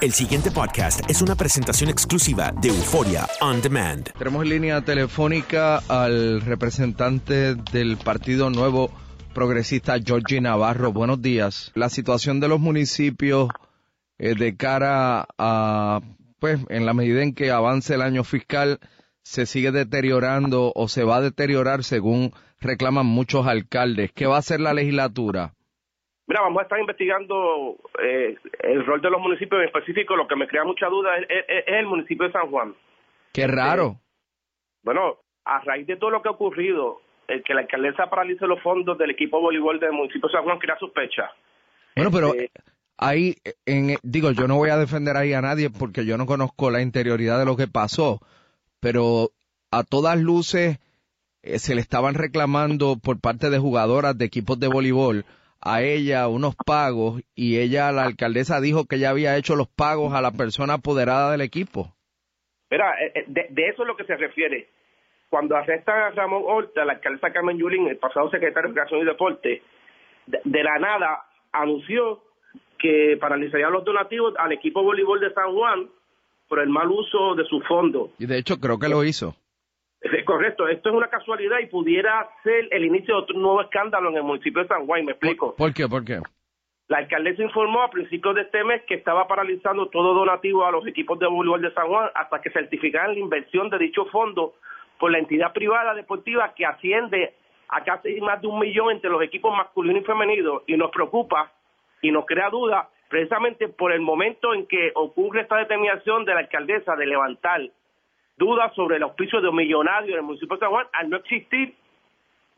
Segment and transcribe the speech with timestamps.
[0.00, 4.10] El siguiente podcast es una presentación exclusiva de Euforia On Demand.
[4.16, 8.90] Tenemos en línea telefónica al representante del Partido Nuevo
[9.34, 10.90] Progresista, Georgie Navarro.
[10.90, 11.70] Buenos días.
[11.74, 13.50] La situación de los municipios
[14.16, 16.00] eh, de cara a,
[16.38, 18.80] pues, en la medida en que avance el año fiscal,
[19.22, 24.12] se sigue deteriorando o se va a deteriorar según reclaman muchos alcaldes.
[24.14, 25.52] ¿Qué va a hacer la legislatura?
[26.30, 30.14] Mira, vamos a estar investigando eh, el rol de los municipios en específico.
[30.14, 32.72] Lo que me crea mucha duda es, es- es el municipio de San Juan.
[33.32, 33.96] Qué raro.
[34.84, 38.62] Bueno, a raíz de todo lo que ha ocurrido, el que la alcaldesa paralice los
[38.62, 41.30] fondos del equipo de voleibol del municipio de San Juan crea sospecha.
[41.96, 42.48] Bueno, pero eh,
[42.96, 43.34] ahí,
[43.66, 46.80] en, digo, yo no voy a defender ahí a nadie porque yo no conozco la
[46.80, 48.20] interioridad de lo que pasó,
[48.78, 49.30] pero
[49.72, 50.78] a todas luces
[51.42, 55.24] eh, se le estaban reclamando por parte de jugadoras de equipos de voleibol
[55.60, 60.14] a ella unos pagos y ella, la alcaldesa, dijo que ya había hecho los pagos
[60.14, 61.94] a la persona apoderada del equipo.
[62.70, 64.68] Mira, eh, eh, de, de eso es lo que se refiere.
[65.28, 69.04] Cuando arrestan a Ramón Horta, la alcaldesa Carmen Yulín, el pasado secretario de Educación y
[69.04, 69.62] Deporte,
[70.26, 72.22] de, de la nada anunció
[72.78, 75.88] que paralizaría los donativos al equipo de voleibol de San Juan
[76.48, 78.10] por el mal uso de su fondo.
[78.18, 79.36] Y de hecho creo que lo hizo.
[80.24, 84.16] Correcto, esto es una casualidad y pudiera ser el inicio de otro nuevo escándalo en
[84.16, 85.54] el municipio de San Juan, me explico.
[85.56, 85.88] ¿Por qué?
[85.88, 86.20] ¿Por qué?
[86.88, 90.86] La alcaldesa informó a principios de este mes que estaba paralizando todo donativo a los
[90.86, 94.54] equipos de voleibol de San Juan hasta que certificaran la inversión de dicho fondo
[94.98, 97.34] por la entidad privada deportiva que asciende
[97.68, 101.52] a casi más de un millón entre los equipos masculino y femenino y nos preocupa
[102.02, 106.40] y nos crea duda precisamente por el momento en que ocurre esta determinación de la
[106.40, 107.60] alcaldesa de levantar
[108.40, 111.18] dudas sobre el auspicio de un millonario en el municipio de San Juan al no
[111.18, 111.74] existir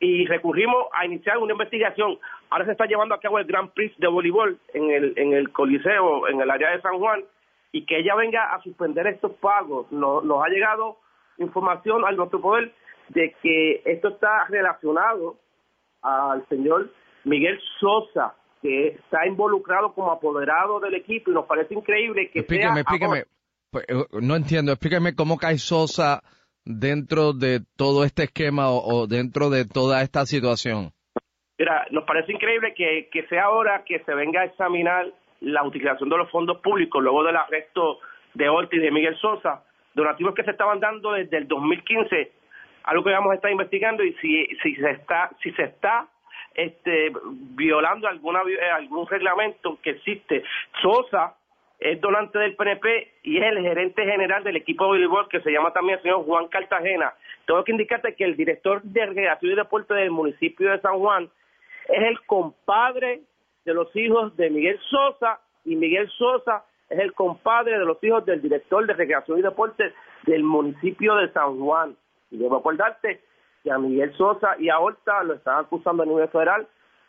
[0.00, 2.18] y recurrimos a iniciar una investigación.
[2.50, 5.50] Ahora se está llevando a cabo el Grand Prix de voleibol en el, en el
[5.52, 7.24] Coliseo, en el área de San Juan,
[7.72, 9.90] y que ella venga a suspender estos pagos.
[9.92, 10.98] Nos, nos ha llegado
[11.38, 12.72] información al nuestro poder
[13.08, 15.36] de que esto está relacionado
[16.02, 16.90] al señor
[17.24, 22.72] Miguel Sosa, que está involucrado como apoderado del equipo y nos parece increíble que Explíqueme,
[22.72, 23.24] sea explíqueme.
[23.70, 24.72] Pues, eh, no entiendo.
[24.72, 26.22] Explíqueme cómo cae Sosa
[26.64, 30.90] dentro de todo este esquema o, dentro de toda esta situación.
[31.58, 35.06] Mira, nos parece increíble que, que sea ahora que se venga a examinar
[35.40, 37.98] la utilización de los fondos públicos luego del arresto
[38.34, 39.64] de Ortiz y de Miguel Sosa,
[39.94, 42.32] donativos que se estaban dando desde el 2015,
[42.84, 46.06] algo que vamos a estar investigando y si, si se está si se está
[46.54, 47.12] este,
[47.56, 50.42] violando alguna eh, algún reglamento que existe.
[50.82, 51.34] Sosa
[51.78, 55.52] es donante del PNP y es el gerente general del equipo de voleibol que se
[55.52, 57.14] llama también el señor Juan Cartagena.
[57.46, 61.30] Tengo que indicarte que el director de recreación y deporte del municipio de San Juan
[61.88, 63.22] es el compadre
[63.64, 68.24] de los hijos de Miguel Sosa y Miguel Sosa es el compadre de los hijos
[68.26, 69.92] del director de recreación y deporte
[70.24, 71.96] del municipio de San Juan.
[72.30, 73.20] Y debo acordarte
[73.62, 76.66] que a Miguel Sosa y a Horta lo están acusando a nivel federal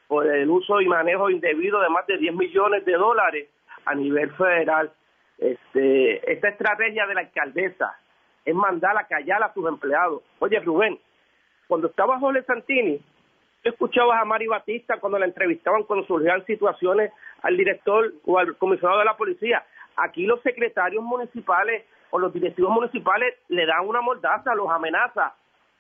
[0.07, 3.47] por el uso y manejo indebido de más de 10 millones de dólares
[3.89, 4.91] a nivel federal.
[5.38, 7.97] Este, esta estrategia de la alcaldesa
[8.45, 10.22] es mandar a callar a sus empleados.
[10.39, 11.00] Oye, Rubén,
[11.67, 12.97] cuando estaba Jorge Santini,
[13.63, 17.11] tú escuchabas a Mari Batista cuando la entrevistaban cuando surgían situaciones
[17.41, 19.63] al director o al comisionado de la policía.
[19.95, 25.33] Aquí los secretarios municipales o los directivos municipales le dan una mordaza, los amenaza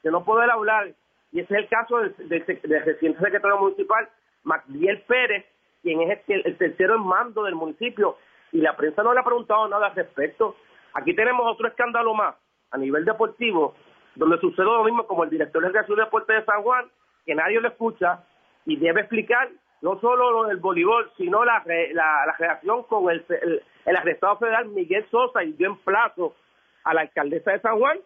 [0.03, 0.91] de no poder hablar.
[1.31, 4.09] Y ese es el caso del, del del reciente secretario municipal,
[4.43, 5.45] Magdiel Pérez,
[5.81, 8.17] quien es el, el tercero en mando del municipio.
[8.51, 10.55] Y la prensa no le ha preguntado nada al respecto.
[10.93, 12.35] Aquí tenemos otro escándalo más
[12.71, 13.75] a nivel deportivo,
[14.15, 16.85] donde sucede lo mismo como el director de Recreación y Deporte de San Juan,
[17.25, 18.23] que nadie lo escucha
[18.65, 19.49] y debe explicar
[19.81, 23.95] no solo lo del voleibol, sino la, re- la, la relación con el, el, el
[23.95, 26.35] arrestado federal Miguel Sosa y yo emplazo
[26.83, 27.99] a la alcaldesa de San Juan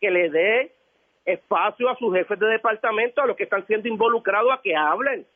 [0.00, 0.74] que le dé
[1.24, 5.26] espacio a sus jefes de departamento, a los que están siendo involucrados, a que hablen,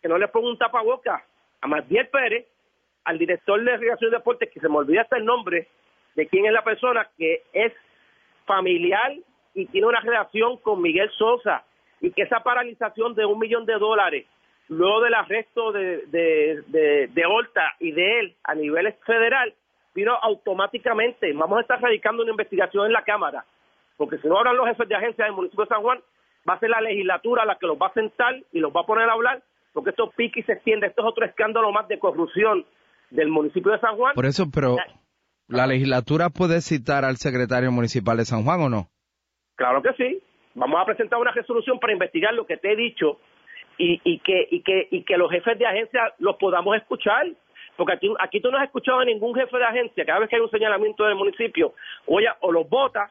[0.00, 1.24] que no les ponga un tapaboca
[1.60, 2.46] a Matiel Pérez,
[3.04, 5.68] al director de Recreación y Deportes, que se me olvida hasta el nombre
[6.14, 7.72] de quién es la persona que es
[8.46, 9.14] familiar
[9.54, 11.64] y tiene una relación con Miguel Sosa,
[12.00, 14.26] y que esa paralización de un millón de dólares
[14.68, 17.10] luego del arresto de, de, de,
[17.80, 19.54] y de él a nivel federal,
[19.94, 23.44] vino automáticamente, vamos a estar radicando una investigación en la Cámara,
[23.96, 26.00] porque si no hablan los jefes de agencia del municipio de San Juan,
[26.48, 28.86] va a ser la legislatura la que los va a sentar y los va a
[28.86, 29.42] poner a hablar,
[29.72, 32.64] porque esto pique y se extiende, esto es otro escándalo más de corrupción
[33.10, 34.14] del municipio de San Juan.
[34.14, 34.76] Por eso, pero
[35.46, 38.88] ¿la legislatura puede citar al secretario municipal de San Juan o no?
[39.56, 40.22] Claro que sí.
[40.54, 43.20] Vamos a presentar una resolución para investigar lo que te he dicho
[43.78, 47.26] y, y que y que y que los jefes de agencia los podamos escuchar
[47.76, 50.34] porque aquí, aquí tú no has escuchado a ningún jefe de agencia cada vez que
[50.34, 51.74] hay un señalamiento del municipio
[52.06, 53.08] o, o los vota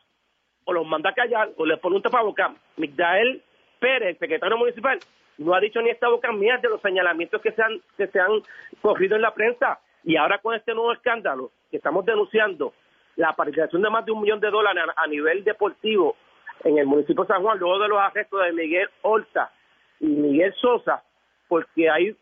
[0.65, 3.42] o los manda a callar o les pone un tapabocas Migdael
[3.80, 5.00] Pérez secretario municipal
[5.38, 8.19] no ha dicho ni esta boca mía de los señalamientos que se han que se
[8.19, 8.42] han
[8.81, 12.74] corrido en la prensa y ahora con este nuevo escándalo que estamos denunciando
[13.18, 16.16] la participación de más de un millón de dólares a, nivel deportivo
[16.63, 19.51] en el municipio de San Juan luego de los arrestos de Miguel Horta
[20.00, 21.04] y Miguel Sosa,
[21.48, 22.16] porque hay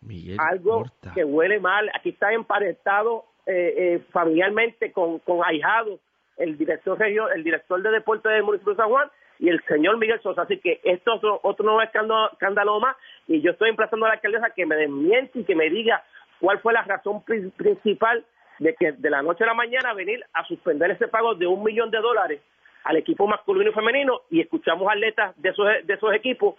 [0.00, 1.12] Miguel algo Horta.
[1.14, 1.90] que huele mal.
[1.94, 5.98] Aquí está emparentado eh, eh, familiarmente con, con ahijado
[6.36, 10.20] el director el director de deporte del municipio de San Juan y el señor Miguel
[10.22, 10.42] Sosa.
[10.42, 12.96] Así que esto es otro, otro nuevo escándalo, más
[13.28, 16.02] y yo estoy emplazando a la alcaldesa que me desmiente y que me diga
[16.40, 18.24] cuál fue la razón pri- principal
[18.58, 21.62] de que de la noche a la mañana venir a suspender ese pago de un
[21.62, 22.40] millón de dólares
[22.84, 26.54] al equipo masculino y femenino y escuchamos atletas de esos, de esos equipos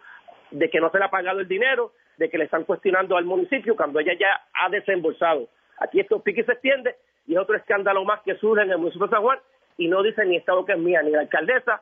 [0.51, 3.25] de que no se le ha pagado el dinero, de que le están cuestionando al
[3.25, 5.47] municipio cuando ella ya ha desembolsado.
[5.79, 6.95] Aquí esto pique y se extiende
[7.27, 9.39] y es otro escándalo más que surge en el municipio de San Juan
[9.77, 11.81] y no dice ni Estado que es mía, ni la alcaldesa,